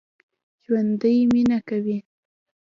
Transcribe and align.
ژوندي 0.63 1.17
مېنه 1.31 1.59
کوي 1.67 1.97